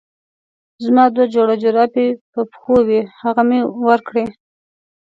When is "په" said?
2.31-2.41